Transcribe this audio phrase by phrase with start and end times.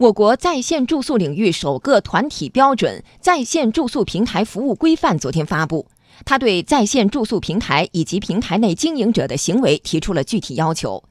[0.00, 5.86] 我国在线住宿领域首个团体标准《在线住宿平台服务规范》昨天发布，
[6.24, 11.04] 它对在线住宿平台以及平台内经营者的行为提出了具体要求。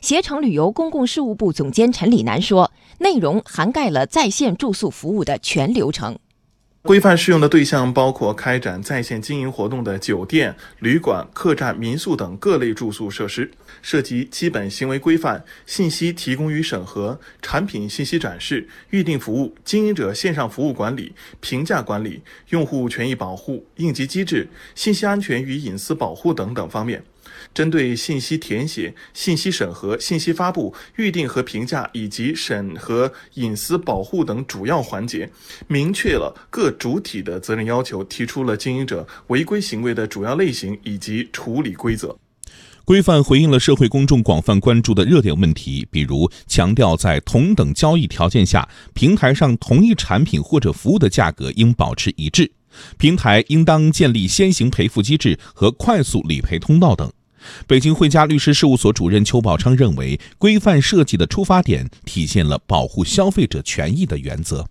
[0.00, 6.16] 携程旅游公共事务部总监陈李楠说，内容涵盖了在线住宿服务的全流程。
[6.88, 13.50] 规范适用的对象包括开展在线经营活动的酒店、旅馆、客栈、民宿等各类住宿设施，
[13.82, 27.04] 涉及基本行为规范、信息提供与审核、产品信息展示、预订服务、经营者线上服务管理、评价管理、用户权益保护、应急机制、信息安全与隐私保护等等方面。
[27.54, 35.30] 针对信息填写、信息审核、信息发布、预订和评价以及审核隐私保护等主要环节，
[35.68, 42.16] 明确了各主体的责任要求，提出了经营者违规行为的主要类型以及处理规则。
[42.84, 52.50] 规范回应了社会公众广泛关注的热点问题，比如强调在同等交易条件下，平台上同一产品或者服务的价格应保持一致，
[52.96, 57.12] 平台应当建立先行赔付机制和快速理赔通道等。
[57.66, 64.66] 北京汇佳律师事务所主任邱宝昌认为，规范设计的出发点体现了保护消费者权益的原则。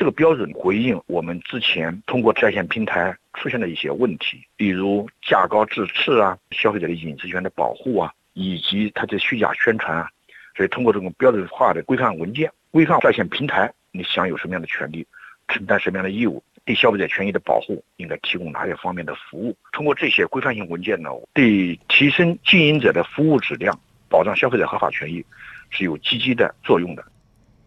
[0.00, 10.08] 这个标准回应我们之前通过在线平台出现的一些问题，比如价高质次啊，消费者的隐私权的保护啊，以及它的虚假宣传啊。
[10.56, 15.06] 所以，通过这种标准化的规范文件，规范在线平台你享有什么样的权利，
[15.48, 16.42] 承担什么样的义务。
[16.64, 19.54] 对消费者权益的保护应该提供哪些方面的服务？
[19.70, 23.78] 通过这些规范性文件呢，对提升经营者的服务质量、
[24.08, 25.22] 保障消费者合法权益
[25.68, 27.04] 是有积极的作用的。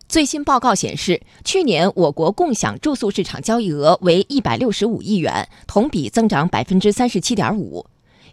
[0.08, 7.86] 最新报告显示，去年我国共享住宿市场交易额为一百六十五亿元，同比增长百分之三十七点五。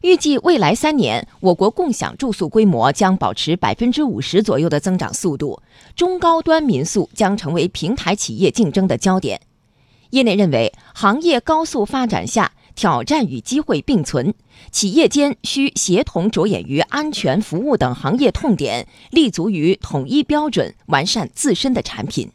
[0.02, 5.62] 预计未来三年，我国共享住宿规模将保持百分之五十左右的增长速度，
[5.94, 9.40] 中高端民宿将成为平台企业竞争的焦点。
[10.10, 14.32] 业内认为，行业高速发展下，挑战与机会并存，
[14.72, 22.30] 企业间需协同着眼于安全服务等行业痛点，立足于统一标准，完善自身的产品。